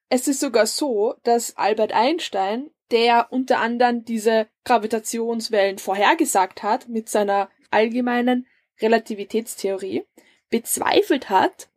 Es 0.10 0.28
ist 0.28 0.40
sogar 0.40 0.68
so, 0.68 1.16
dass 1.24 1.58
Albert 1.58 1.94
Einstein 1.94 2.70
der 2.92 3.32
unter 3.32 3.60
anderem 3.60 4.06
diese 4.06 4.48
Gravitationswellen 4.64 5.80
vorhergesagt 5.80 6.64
hat 6.64 6.88
mit 6.88 7.10
seiner 7.10 7.50
allgemeinen 7.72 8.48
Relativitätstheorie, 8.80 10.06
bezweifelt 10.50 11.30
hat, 11.30 11.70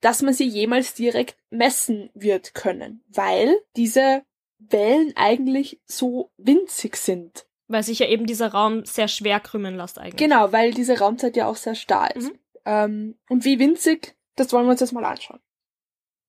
dass 0.00 0.22
man 0.22 0.34
sie 0.34 0.46
jemals 0.46 0.94
direkt 0.94 1.36
messen 1.50 2.10
wird 2.14 2.54
können, 2.54 3.02
weil 3.08 3.56
diese 3.76 4.22
Wellen 4.68 5.12
eigentlich 5.16 5.80
so 5.86 6.32
winzig 6.36 6.96
sind. 6.96 7.46
Weil 7.68 7.82
sich 7.82 8.00
ja 8.00 8.08
eben 8.08 8.26
dieser 8.26 8.52
Raum 8.52 8.84
sehr 8.84 9.08
schwer 9.08 9.40
krümmen 9.40 9.76
lässt 9.76 9.98
eigentlich. 9.98 10.16
Genau, 10.16 10.52
weil 10.52 10.72
diese 10.72 10.98
Raumzeit 10.98 11.36
ja 11.36 11.46
auch 11.46 11.56
sehr 11.56 11.74
starr 11.74 12.14
ist. 12.14 12.30
Mhm. 12.30 12.38
Ähm, 12.64 13.18
und 13.28 13.44
wie 13.44 13.58
winzig, 13.58 14.14
das 14.36 14.52
wollen 14.52 14.66
wir 14.66 14.72
uns 14.72 14.80
jetzt 14.80 14.92
mal 14.92 15.04
anschauen. 15.04 15.40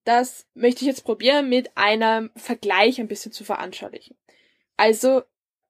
Das 0.06 0.46
möchte 0.54 0.82
ich 0.82 0.88
jetzt 0.88 1.04
probieren, 1.04 1.50
mit 1.50 1.72
einem 1.75 2.32
Vergleich 2.36 3.00
ein 3.00 3.08
bisschen 3.08 3.32
zu 3.32 3.44
veranschaulichen. 3.44 4.18
Also, 4.75 5.24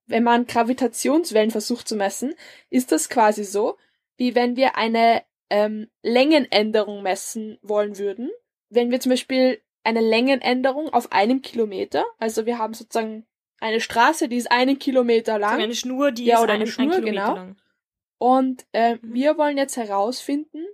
wenn 0.06 0.24
man 0.24 0.48
Gravitationswellen 0.48 1.52
versucht 1.52 1.88
zu 1.88 1.96
messen, 1.96 2.34
ist 2.70 2.92
das 2.92 3.10
quasi 3.10 3.44
so, 3.44 3.78
wie 4.18 4.36
wenn 4.36 4.56
wir 4.56 4.76
eine 4.76 5.24
ähm, 5.50 5.90
Längenänderung 6.02 7.04
messen 7.04 7.60
wollen 7.62 7.98
würden. 7.98 8.32
Wenn 8.70 8.92
wir 8.92 9.00
zum 9.00 9.12
Beispiel 9.12 9.62
eine 9.84 10.02
Längenänderung 10.02 10.90
auf 10.90 11.12
einem 11.12 11.42
Kilometer, 11.42 12.06
also 12.18 12.46
wir 12.46 12.58
haben 12.58 12.74
sozusagen 12.74 13.26
eine 13.60 13.80
Straße, 13.80 14.28
die 14.28 14.38
ist 14.38 14.52
einen 14.52 14.78
Kilometer 14.78 15.40
lang. 15.40 15.52
Also 15.52 15.64
eine 15.64 15.76
Schnur, 15.76 16.12
die 16.12 16.26
ja, 16.26 16.38
ist 16.38 16.44
oder 16.44 16.54
eine 16.54 16.66
ein, 16.66 16.68
Schnur, 16.68 16.96
ein 16.96 17.06
genau. 17.06 17.36
lang. 17.36 17.56
Und 18.18 18.66
äh, 18.74 18.96
mhm. 18.96 19.14
wir 19.14 19.38
wollen 19.38 19.58
jetzt 19.58 19.78
herausfinden, 19.78 20.66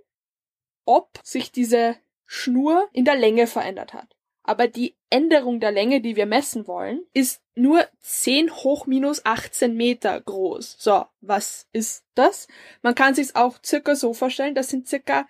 ob 0.84 1.18
sich 1.22 1.52
diese 1.52 1.96
Schnur 2.26 2.88
in 2.92 3.04
der 3.04 3.16
Länge 3.16 3.46
verändert 3.46 3.94
hat. 3.94 4.16
Aber 4.42 4.66
die 4.66 4.96
Änderung 5.10 5.60
der 5.60 5.70
Länge, 5.70 6.00
die 6.00 6.16
wir 6.16 6.26
messen 6.26 6.66
wollen, 6.66 7.04
ist 7.12 7.42
nur 7.54 7.86
10 8.00 8.50
hoch 8.50 8.86
minus 8.86 9.24
18 9.24 9.76
Meter 9.76 10.20
groß. 10.20 10.76
So, 10.78 11.04
was 11.20 11.68
ist 11.72 12.04
das? 12.14 12.48
Man 12.82 12.94
kann 12.94 13.14
sich 13.14 13.36
auch 13.36 13.58
circa 13.64 13.94
so 13.94 14.14
vorstellen, 14.14 14.54
das 14.54 14.68
sind 14.68 14.88
circa 14.88 15.28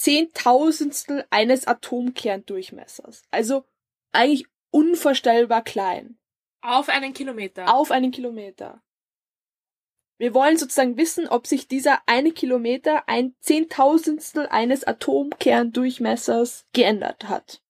Zehntausendstel 0.00 1.26
eines 1.28 1.66
Atomkerndurchmessers. 1.66 3.22
Also 3.30 3.66
eigentlich 4.12 4.46
unvorstellbar 4.70 5.62
klein. 5.62 6.18
Auf 6.62 6.88
einen 6.88 7.12
Kilometer. 7.12 7.74
Auf 7.74 7.90
einen 7.90 8.10
Kilometer. 8.10 8.82
Wir 10.16 10.32
wollen 10.32 10.56
sozusagen 10.56 10.96
wissen, 10.96 11.28
ob 11.28 11.46
sich 11.46 11.68
dieser 11.68 11.98
eine 12.06 12.32
Kilometer 12.32 13.10
ein 13.10 13.34
Zehntausendstel 13.40 14.46
eines 14.46 14.84
Atomkerndurchmessers 14.84 16.64
geändert 16.72 17.28
hat. 17.28 17.60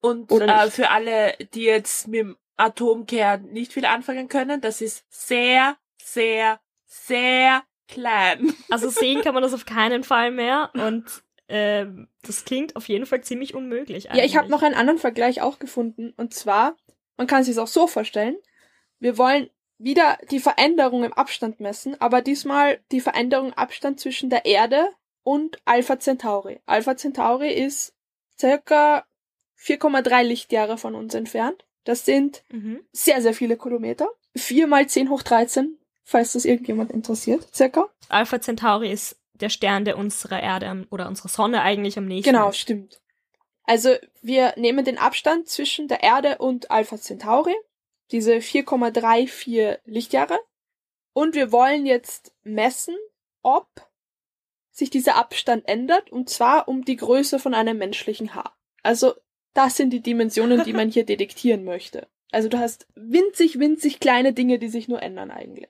Und 0.00 0.30
äh, 0.30 0.70
für 0.70 0.90
alle, 0.90 1.34
die 1.54 1.62
jetzt 1.62 2.06
mit 2.06 2.20
dem 2.20 2.36
Atomkern 2.56 3.46
nicht 3.46 3.72
viel 3.72 3.84
anfangen 3.84 4.28
können, 4.28 4.60
das 4.60 4.80
ist 4.80 5.04
sehr, 5.08 5.76
sehr, 6.00 6.60
sehr 6.86 7.64
klein. 7.88 8.54
Also 8.70 8.90
sehen 8.90 9.22
kann 9.22 9.34
man 9.34 9.42
das 9.42 9.54
auf 9.54 9.66
keinen 9.66 10.04
Fall 10.04 10.30
mehr 10.30 10.70
und 10.74 11.24
äh, 11.50 11.86
das 12.22 12.44
klingt 12.44 12.76
auf 12.76 12.88
jeden 12.88 13.06
Fall 13.06 13.22
ziemlich 13.22 13.54
unmöglich. 13.54 14.10
Eigentlich. 14.10 14.18
Ja, 14.18 14.24
ich 14.24 14.36
habe 14.36 14.50
noch 14.50 14.62
einen 14.62 14.74
anderen 14.74 14.98
Vergleich 14.98 15.42
auch 15.42 15.58
gefunden 15.58 16.12
und 16.16 16.32
zwar, 16.32 16.76
man 17.16 17.26
kann 17.26 17.44
sich 17.44 17.52
es 17.52 17.58
auch 17.58 17.66
so 17.66 17.86
vorstellen, 17.86 18.36
wir 18.98 19.18
wollen 19.18 19.50
wieder 19.78 20.18
die 20.30 20.40
Veränderung 20.40 21.04
im 21.04 21.12
Abstand 21.12 21.58
messen, 21.60 22.00
aber 22.00 22.20
diesmal 22.20 22.80
die 22.92 23.00
Veränderung 23.00 23.48
im 23.48 23.54
Abstand 23.54 23.98
zwischen 23.98 24.30
der 24.30 24.44
Erde 24.44 24.90
und 25.22 25.58
Alpha 25.64 25.98
Centauri. 25.98 26.60
Alpha 26.66 26.96
Centauri 26.96 27.52
ist 27.52 27.94
circa 28.38 29.04
4,3 29.58 30.22
Lichtjahre 30.22 30.78
von 30.78 30.94
uns 30.94 31.14
entfernt. 31.14 31.66
Das 31.84 32.04
sind 32.04 32.42
mhm. 32.50 32.80
sehr, 32.92 33.22
sehr 33.22 33.34
viele 33.34 33.56
Kilometer. 33.56 34.08
4 34.36 34.66
mal 34.66 34.86
10 34.86 35.10
hoch 35.10 35.22
13, 35.22 35.78
falls 36.04 36.32
das 36.32 36.44
irgendjemand 36.44 36.90
interessiert, 36.90 37.54
circa. 37.54 37.88
Alpha 38.08 38.40
Centauri 38.40 38.92
ist 38.92 39.19
der 39.40 39.48
Stern, 39.48 39.84
der 39.84 39.98
unserer 39.98 40.42
Erde 40.42 40.86
oder 40.90 41.08
unserer 41.08 41.28
Sonne 41.28 41.62
eigentlich 41.62 41.98
am 41.98 42.06
nächsten 42.06 42.32
Genau, 42.32 42.52
stimmt. 42.52 43.00
Also 43.64 43.94
wir 44.22 44.54
nehmen 44.56 44.84
den 44.84 44.98
Abstand 44.98 45.48
zwischen 45.48 45.88
der 45.88 46.02
Erde 46.02 46.38
und 46.38 46.70
Alpha 46.70 46.96
Centauri 46.96 47.54
diese 48.10 48.36
4,34 48.36 49.78
Lichtjahre. 49.84 50.38
Und 51.12 51.34
wir 51.34 51.52
wollen 51.52 51.86
jetzt 51.86 52.34
messen, 52.42 52.96
ob 53.42 53.68
sich 54.70 54.90
dieser 54.90 55.16
Abstand 55.16 55.68
ändert, 55.68 56.10
und 56.10 56.28
zwar 56.28 56.68
um 56.68 56.84
die 56.84 56.96
Größe 56.96 57.38
von 57.38 57.54
einem 57.54 57.78
menschlichen 57.78 58.34
Haar. 58.34 58.56
Also 58.82 59.14
das 59.52 59.76
sind 59.76 59.90
die 59.90 60.00
Dimensionen, 60.00 60.64
die 60.64 60.72
man 60.72 60.90
hier 60.90 61.04
detektieren 61.06 61.64
möchte. 61.64 62.08
Also 62.30 62.48
du 62.48 62.58
hast 62.58 62.86
winzig, 62.94 63.58
winzig 63.58 63.98
kleine 63.98 64.32
Dinge, 64.32 64.58
die 64.58 64.68
sich 64.68 64.88
nur 64.88 65.02
ändern 65.02 65.30
eigentlich. 65.30 65.68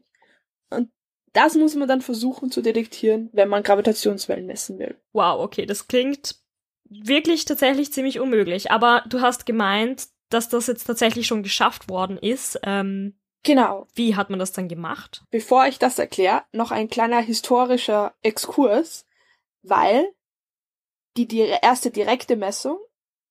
Und 0.68 0.90
das 1.32 1.54
muss 1.54 1.74
man 1.74 1.88
dann 1.88 2.00
versuchen 2.00 2.50
zu 2.50 2.60
detektieren, 2.62 3.30
wenn 3.32 3.48
man 3.48 3.62
Gravitationswellen 3.62 4.46
messen 4.46 4.78
will. 4.78 4.96
Wow, 5.12 5.40
okay, 5.40 5.66
das 5.66 5.86
klingt 5.86 6.36
wirklich 6.90 7.44
tatsächlich 7.44 7.92
ziemlich 7.92 8.20
unmöglich. 8.20 8.70
Aber 8.70 9.04
du 9.08 9.20
hast 9.20 9.46
gemeint, 9.46 10.08
dass 10.28 10.48
das 10.48 10.66
jetzt 10.66 10.84
tatsächlich 10.84 11.26
schon 11.26 11.42
geschafft 11.42 11.88
worden 11.88 12.18
ist. 12.18 12.58
Ähm, 12.64 13.18
genau. 13.42 13.86
Wie 13.94 14.16
hat 14.16 14.30
man 14.30 14.38
das 14.38 14.52
dann 14.52 14.68
gemacht? 14.68 15.22
Bevor 15.30 15.66
ich 15.66 15.78
das 15.78 15.98
erkläre, 15.98 16.42
noch 16.52 16.72
ein 16.72 16.88
kleiner 16.88 17.20
historischer 17.20 18.14
Exkurs, 18.22 19.06
weil 19.62 20.12
die, 21.16 21.26
die 21.26 21.40
erste 21.40 21.90
direkte 21.90 22.36
Messung, 22.36 22.78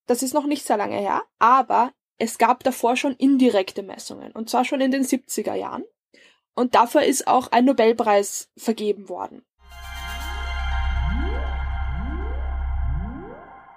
das 0.08 0.24
ist 0.24 0.34
noch 0.34 0.46
nicht 0.46 0.66
sehr 0.66 0.78
lange 0.78 0.98
her, 0.98 1.24
aber 1.38 1.94
es 2.18 2.38
gab 2.38 2.64
davor 2.64 2.98
schon 2.98 3.14
indirekte 3.14 3.82
Messungen, 3.84 4.34
und 4.34 4.50
zwar 4.50 4.66
schon 4.66 4.82
in 4.82 4.92
den 4.92 5.04
70er 5.04 5.54
Jahren. 5.54 5.86
Und 6.60 6.76
dafür 6.76 7.04
ist 7.04 7.26
auch 7.26 7.54
ein 7.54 7.64
Nobelpreis 7.64 8.50
vergeben 8.58 9.08
worden. 9.08 9.46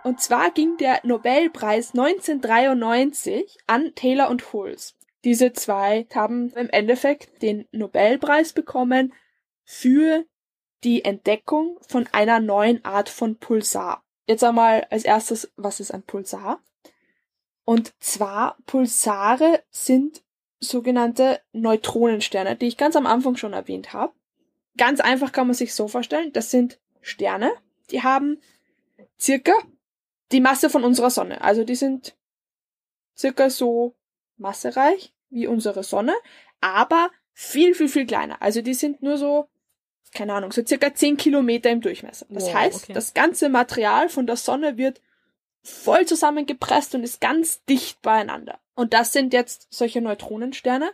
Und 0.02 0.20
zwar 0.20 0.50
ging 0.50 0.78
der 0.78 0.98
Nobelpreis 1.04 1.90
1993 1.90 3.58
an 3.68 3.94
Taylor 3.94 4.28
und 4.30 4.52
Hulse. 4.52 4.94
Diese 5.22 5.52
zwei 5.52 6.08
haben 6.12 6.50
im 6.54 6.68
Endeffekt 6.70 7.40
den 7.40 7.68
Nobelpreis 7.70 8.52
bekommen 8.52 9.14
für 9.62 10.24
die 10.82 11.04
Entdeckung 11.04 11.78
von 11.86 12.08
einer 12.10 12.40
neuen 12.40 12.84
Art 12.84 13.08
von 13.08 13.38
Pulsar. 13.38 14.02
Jetzt 14.26 14.42
einmal 14.42 14.88
als 14.90 15.04
erstes, 15.04 15.52
was 15.54 15.78
ist 15.78 15.92
ein 15.92 16.02
Pulsar? 16.02 16.60
Und 17.62 17.94
zwar 18.00 18.56
Pulsare 18.66 19.62
sind 19.70 20.24
sogenannte 20.62 21.40
Neutronensterne, 21.52 22.57
die 22.57 22.69
ich 22.69 22.76
ganz 22.76 22.97
am 22.97 23.07
Anfang 23.07 23.37
schon 23.37 23.52
erwähnt 23.52 23.92
habe. 23.92 24.14
Ganz 24.76 25.00
einfach 25.00 25.33
kann 25.33 25.49
man 25.49 25.54
sich 25.54 25.75
so 25.75 25.88
vorstellen, 25.88 26.33
das 26.33 26.50
sind 26.50 26.78
Sterne, 27.00 27.52
die 27.90 28.02
haben 28.02 28.40
circa 29.21 29.52
die 30.31 30.40
Masse 30.40 30.71
von 30.71 30.85
unserer 30.85 31.11
Sonne. 31.11 31.42
Also 31.42 31.64
die 31.64 31.75
sind 31.75 32.16
circa 33.16 33.50
so 33.50 33.95
massereich 34.38 35.12
wie 35.31 35.47
unsere 35.47 35.83
Sonne, 35.83 36.14
aber 36.61 37.11
viel, 37.33 37.75
viel, 37.75 37.88
viel 37.88 38.07
kleiner. 38.07 38.40
Also 38.40 38.62
die 38.62 38.75
sind 38.75 39.02
nur 39.02 39.19
so, 39.19 39.49
keine 40.14 40.33
Ahnung, 40.35 40.52
so 40.52 40.64
circa 40.64 40.95
10 40.95 41.16
Kilometer 41.16 41.71
im 41.71 41.81
Durchmesser. 41.81 42.26
Das 42.31 42.45
wow, 42.45 42.54
heißt, 42.54 42.85
okay. 42.85 42.92
das 42.92 43.14
ganze 43.14 43.49
Material 43.49 44.09
von 44.09 44.26
der 44.26 44.37
Sonne 44.37 44.78
wird 44.78 45.02
voll 45.62 46.07
zusammengepresst 46.07 46.95
und 46.95 47.02
ist 47.02 47.21
ganz 47.21 47.64
dicht 47.64 48.00
beieinander. 48.00 48.62
Und 48.74 48.94
das 48.94 49.12
sind 49.12 49.32
jetzt 49.32 49.68
solche 49.70 50.00
Neutronensterne 50.00 50.92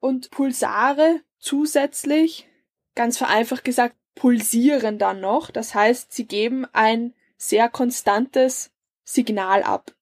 und 0.00 0.30
Pulsare 0.30 1.22
zusätzlich, 1.38 2.48
ganz 2.94 3.18
vereinfacht 3.18 3.64
gesagt, 3.64 3.96
pulsieren 4.14 4.98
dann 4.98 5.20
noch. 5.20 5.50
Das 5.50 5.74
heißt, 5.74 6.12
sie 6.12 6.26
geben 6.26 6.66
ein 6.72 7.14
sehr 7.36 7.68
konstantes 7.68 8.70
Signal 9.04 9.62
ab. 9.62 9.94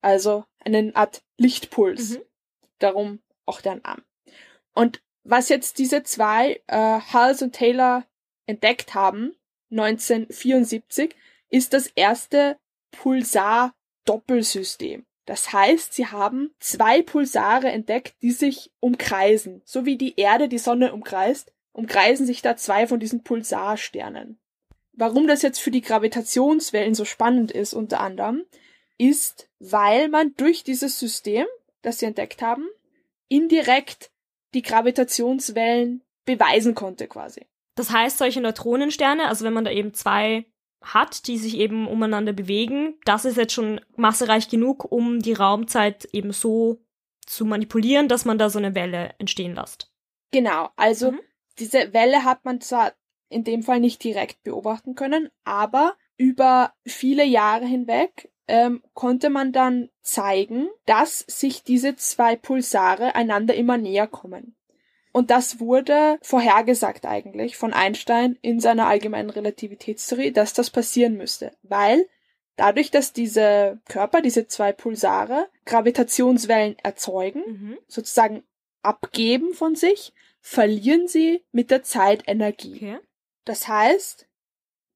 Also 0.00 0.44
eine 0.60 0.92
Art 0.94 1.22
Lichtpuls. 1.38 2.10
Mhm. 2.10 2.22
Darum 2.78 3.20
auch 3.46 3.60
der 3.60 3.76
Name. 3.76 4.02
Und 4.74 5.02
was 5.22 5.48
jetzt 5.48 5.78
diese 5.78 6.02
zwei, 6.02 6.60
äh, 6.66 7.00
Hals 7.00 7.40
und 7.42 7.54
Taylor, 7.54 8.04
entdeckt 8.46 8.94
haben, 8.94 9.34
1974, 9.70 11.14
ist 11.48 11.72
das 11.72 11.86
erste 11.86 12.58
Pulsar-Doppelsystem. 12.90 15.06
Das 15.26 15.52
heißt, 15.52 15.94
sie 15.94 16.06
haben 16.06 16.54
zwei 16.60 17.02
Pulsare 17.02 17.68
entdeckt, 17.70 18.14
die 18.22 18.32
sich 18.32 18.70
umkreisen. 18.80 19.62
So 19.64 19.86
wie 19.86 19.96
die 19.96 20.18
Erde 20.18 20.48
die 20.48 20.58
Sonne 20.58 20.92
umkreist, 20.92 21.52
umkreisen 21.72 22.26
sich 22.26 22.42
da 22.42 22.56
zwei 22.56 22.86
von 22.86 23.00
diesen 23.00 23.22
Pulsarsternen. 23.22 24.38
Warum 24.92 25.26
das 25.26 25.42
jetzt 25.42 25.58
für 25.58 25.70
die 25.70 25.80
Gravitationswellen 25.80 26.94
so 26.94 27.04
spannend 27.04 27.50
ist, 27.50 27.74
unter 27.74 28.00
anderem, 28.00 28.44
ist, 28.98 29.48
weil 29.58 30.08
man 30.08 30.34
durch 30.36 30.62
dieses 30.62 30.98
System, 30.98 31.46
das 31.82 31.98
sie 31.98 32.06
entdeckt 32.06 32.42
haben, 32.42 32.68
indirekt 33.28 34.10
die 34.54 34.62
Gravitationswellen 34.62 36.02
beweisen 36.24 36.74
konnte 36.74 37.08
quasi. 37.08 37.46
Das 37.74 37.90
heißt, 37.90 38.18
solche 38.18 38.40
Neutronensterne, 38.40 39.26
also 39.26 39.44
wenn 39.44 39.52
man 39.52 39.64
da 39.64 39.70
eben 39.72 39.94
zwei 39.94 40.46
hat, 40.84 41.26
die 41.26 41.38
sich 41.38 41.56
eben 41.56 41.86
umeinander 41.86 42.32
bewegen, 42.32 42.94
das 43.04 43.24
ist 43.24 43.36
jetzt 43.36 43.52
schon 43.52 43.80
massereich 43.96 44.48
genug, 44.48 44.90
um 44.90 45.20
die 45.20 45.32
Raumzeit 45.32 46.04
eben 46.12 46.32
so 46.32 46.80
zu 47.26 47.44
manipulieren, 47.44 48.08
dass 48.08 48.24
man 48.24 48.38
da 48.38 48.50
so 48.50 48.58
eine 48.58 48.74
Welle 48.74 49.14
entstehen 49.18 49.54
lässt. 49.54 49.90
Genau, 50.30 50.68
also 50.76 51.12
mhm. 51.12 51.20
diese 51.58 51.92
Welle 51.92 52.24
hat 52.24 52.44
man 52.44 52.60
zwar 52.60 52.92
in 53.28 53.44
dem 53.44 53.62
Fall 53.62 53.80
nicht 53.80 54.02
direkt 54.04 54.42
beobachten 54.42 54.94
können, 54.94 55.30
aber 55.44 55.94
über 56.16 56.72
viele 56.84 57.24
Jahre 57.24 57.66
hinweg 57.66 58.30
ähm, 58.46 58.82
konnte 58.92 59.30
man 59.30 59.52
dann 59.52 59.88
zeigen, 60.02 60.68
dass 60.86 61.20
sich 61.20 61.64
diese 61.64 61.96
zwei 61.96 62.36
Pulsare 62.36 63.14
einander 63.14 63.54
immer 63.54 63.78
näher 63.78 64.06
kommen. 64.06 64.56
Und 65.14 65.30
das 65.30 65.60
wurde 65.60 66.18
vorhergesagt 66.22 67.06
eigentlich 67.06 67.56
von 67.56 67.72
Einstein 67.72 68.36
in 68.42 68.58
seiner 68.58 68.88
allgemeinen 68.88 69.30
Relativitätstheorie, 69.30 70.32
dass 70.32 70.54
das 70.54 70.70
passieren 70.70 71.16
müsste, 71.16 71.52
weil 71.62 72.08
dadurch, 72.56 72.90
dass 72.90 73.12
diese 73.12 73.80
Körper, 73.84 74.22
diese 74.22 74.48
zwei 74.48 74.72
Pulsare 74.72 75.48
Gravitationswellen 75.66 76.76
erzeugen, 76.82 77.42
mhm. 77.46 77.78
sozusagen 77.86 78.42
abgeben 78.82 79.54
von 79.54 79.76
sich, 79.76 80.12
verlieren 80.40 81.06
sie 81.06 81.44
mit 81.52 81.70
der 81.70 81.84
Zeit 81.84 82.24
Energie. 82.26 82.74
Okay. 82.74 82.98
Das 83.44 83.68
heißt, 83.68 84.26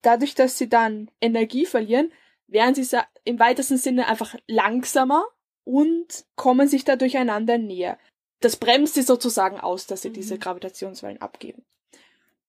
dadurch, 0.02 0.34
dass 0.34 0.58
sie 0.58 0.68
dann 0.68 1.12
Energie 1.20 1.64
verlieren, 1.64 2.12
werden 2.48 2.74
sie 2.74 2.98
im 3.22 3.38
weitesten 3.38 3.76
Sinne 3.76 4.08
einfach 4.08 4.34
langsamer 4.48 5.24
und 5.62 6.24
kommen 6.34 6.66
sich 6.66 6.82
dadurch 6.82 7.16
einander 7.16 7.56
näher. 7.56 7.98
Das 8.40 8.56
bremst 8.56 8.94
sie 8.94 9.02
sozusagen 9.02 9.58
aus, 9.58 9.86
dass 9.86 10.02
sie 10.02 10.10
mhm. 10.10 10.14
diese 10.14 10.38
Gravitationswellen 10.38 11.20
abgeben. 11.20 11.64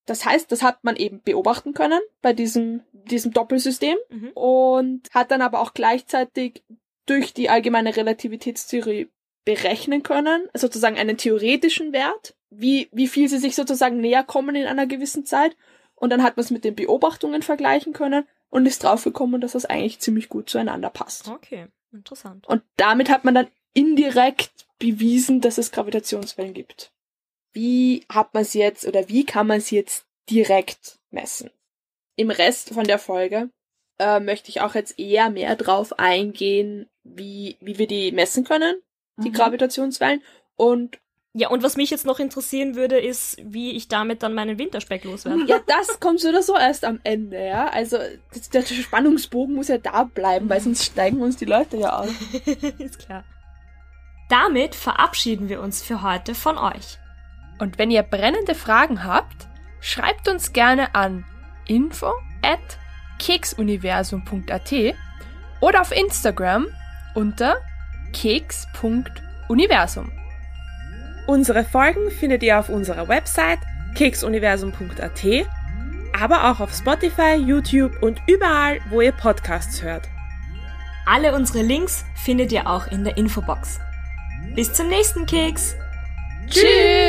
Das 0.05 0.25
heißt, 0.25 0.51
das 0.51 0.63
hat 0.63 0.83
man 0.83 0.95
eben 0.95 1.21
beobachten 1.21 1.73
können 1.73 1.99
bei 2.21 2.33
diesem, 2.33 2.81
diesem 2.93 3.31
Doppelsystem 3.31 3.95
mhm. 4.09 4.31
und 4.33 5.07
hat 5.13 5.29
dann 5.29 5.41
aber 5.41 5.59
auch 5.59 5.73
gleichzeitig 5.73 6.63
durch 7.05 7.33
die 7.33 7.49
allgemeine 7.49 7.95
Relativitätstheorie 7.95 9.09
berechnen 9.45 10.03
können, 10.03 10.47
sozusagen 10.53 10.97
einen 10.97 11.17
theoretischen 11.17 11.93
Wert, 11.93 12.35
wie, 12.49 12.89
wie 12.91 13.07
viel 13.07 13.29
sie 13.29 13.37
sich 13.37 13.55
sozusagen 13.55 13.99
näher 14.01 14.23
kommen 14.23 14.55
in 14.55 14.67
einer 14.67 14.87
gewissen 14.87 15.25
Zeit 15.25 15.55
und 15.95 16.11
dann 16.11 16.23
hat 16.23 16.37
man 16.37 16.43
es 16.43 16.51
mit 16.51 16.63
den 16.63 16.75
Beobachtungen 16.75 17.41
vergleichen 17.41 17.93
können 17.93 18.27
und 18.49 18.65
ist 18.65 18.83
draufgekommen, 18.83 19.41
dass 19.41 19.51
das 19.51 19.65
eigentlich 19.65 19.99
ziemlich 19.99 20.29
gut 20.29 20.49
zueinander 20.49 20.89
passt. 20.89 21.27
Okay, 21.27 21.67
interessant. 21.91 22.47
Und 22.47 22.63
damit 22.77 23.09
hat 23.09 23.25
man 23.25 23.35
dann 23.35 23.47
indirekt 23.73 24.51
bewiesen, 24.79 25.41
dass 25.41 25.57
es 25.57 25.71
Gravitationswellen 25.71 26.53
gibt. 26.53 26.91
Wie 27.51 28.05
hat 28.09 28.33
man 28.33 28.43
sie 28.43 28.59
jetzt 28.59 28.87
oder 28.87 29.09
wie 29.09 29.25
kann 29.25 29.47
man 29.47 29.61
sie 29.61 29.75
jetzt 29.75 30.05
direkt 30.29 30.99
messen? 31.09 31.49
Im 32.15 32.31
Rest 32.31 32.73
von 32.73 32.85
der 32.85 32.99
Folge 32.99 33.49
äh, 33.97 34.19
möchte 34.19 34.49
ich 34.49 34.61
auch 34.61 34.75
jetzt 34.75 34.99
eher 34.99 35.29
mehr 35.29 35.55
drauf 35.55 35.97
eingehen, 35.99 36.87
wie, 37.03 37.57
wie 37.59 37.77
wir 37.77 37.87
die 37.87 38.11
messen 38.11 38.43
können, 38.43 38.81
die 39.17 39.29
mhm. 39.29 39.33
Gravitationswellen 39.33 40.23
und 40.55 40.99
ja, 41.33 41.49
und 41.49 41.61
was 41.61 41.77
mich 41.77 41.91
jetzt 41.91 42.07
noch 42.07 42.19
interessieren 42.19 42.75
würde, 42.75 42.99
ist, 42.99 43.37
wie 43.43 43.71
ich 43.71 43.87
damit 43.87 44.23
dann 44.23 44.33
meinen 44.33 44.57
Winterspeck 44.57 45.03
loswerde. 45.03 45.45
Ja, 45.45 45.59
das 45.67 45.99
kommt 45.99 46.19
so 46.19 46.29
oder 46.29 46.41
so 46.41 46.57
erst 46.57 46.83
am 46.83 46.99
Ende, 47.03 47.45
ja. 47.45 47.67
Also, 47.67 47.99
das, 48.33 48.49
der 48.49 48.63
Spannungsbogen 48.63 49.53
muss 49.53 49.67
ja 49.67 49.77
da 49.77 50.05
bleiben, 50.05 50.49
weil 50.49 50.59
sonst 50.59 50.85
steigen 50.85 51.21
uns 51.21 51.37
die 51.37 51.45
Leute 51.45 51.77
ja 51.77 51.99
aus. 51.99 52.09
ist 52.79 52.97
klar. 52.97 53.23
Damit 54.29 54.75
verabschieden 54.75 55.49
wir 55.49 55.59
uns 55.59 55.81
für 55.81 56.03
heute 56.03 56.35
von 56.35 56.57
euch. 56.57 56.99
Und 57.57 57.77
wenn 57.77 57.91
ihr 57.91 58.03
brennende 58.03 58.55
Fragen 58.55 59.03
habt, 59.03 59.47
schreibt 59.81 60.29
uns 60.29 60.53
gerne 60.53 60.95
an 60.95 61.25
info 61.67 62.13
at 62.43 62.59
keksuniversum.at 63.17 64.73
oder 65.59 65.81
auf 65.81 65.91
Instagram 65.91 66.67
unter 67.15 67.57
keks.universum. 68.13 70.11
Unsere 71.27 71.63
Folgen 71.63 72.11
findet 72.11 72.43
ihr 72.43 72.59
auf 72.59 72.69
unserer 72.69 73.07
Website 73.07 73.59
keksuniversum.at, 73.95 75.25
aber 76.19 76.51
auch 76.51 76.59
auf 76.59 76.73
Spotify, 76.73 77.35
YouTube 77.35 78.01
und 78.01 78.21
überall, 78.27 78.79
wo 78.89 79.01
ihr 79.01 79.11
Podcasts 79.11 79.81
hört. 79.81 80.07
Alle 81.05 81.33
unsere 81.33 81.63
Links 81.63 82.05
findet 82.15 82.51
ihr 82.51 82.67
auch 82.67 82.87
in 82.87 83.03
der 83.03 83.17
Infobox. 83.17 83.79
Bis 84.59 84.73
zum 84.73 84.89
nächsten 84.89 85.25
Keks. 85.25 85.77
Tschüss. 86.49 87.08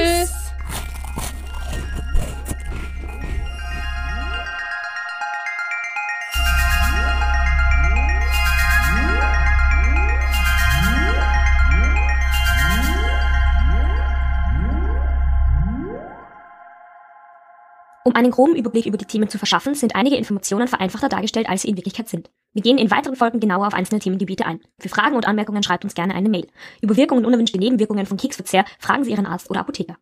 Um 18.10 18.16
einen 18.16 18.32
groben 18.32 18.56
Überblick 18.56 18.86
über 18.86 18.96
die 18.96 19.04
Themen 19.04 19.28
zu 19.28 19.38
verschaffen, 19.38 19.76
sind 19.76 19.94
einige 19.94 20.16
Informationen 20.16 20.66
vereinfachter 20.66 21.08
dargestellt, 21.08 21.48
als 21.48 21.62
sie 21.62 21.68
in 21.68 21.76
Wirklichkeit 21.76 22.08
sind. 22.08 22.28
Wir 22.52 22.60
gehen 22.60 22.76
in 22.76 22.90
weiteren 22.90 23.14
Folgen 23.14 23.38
genauer 23.38 23.68
auf 23.68 23.72
einzelne 23.72 24.00
Themengebiete 24.00 24.46
ein. 24.46 24.58
Für 24.80 24.88
Fragen 24.88 25.14
und 25.14 25.28
Anmerkungen 25.28 25.62
schreibt 25.62 25.84
uns 25.84 25.94
gerne 25.94 26.16
eine 26.16 26.28
Mail. 26.28 26.48
Über 26.80 26.96
Wirkungen 26.96 27.20
und 27.20 27.26
unerwünschte 27.26 27.60
Nebenwirkungen 27.60 28.06
von 28.06 28.16
Keksverzehr 28.16 28.64
fragen 28.80 29.04
Sie 29.04 29.12
Ihren 29.12 29.26
Arzt 29.26 29.48
oder 29.48 29.60
Apotheker. 29.60 29.96